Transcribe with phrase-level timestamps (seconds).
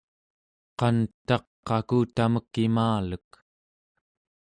[0.79, 1.45] qantaq
[1.77, 3.29] akutamek imalek